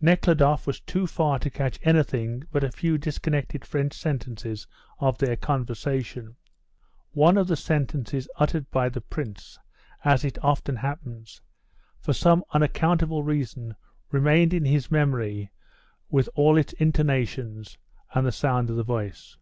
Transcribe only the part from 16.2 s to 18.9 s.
all its intonations and the sound of the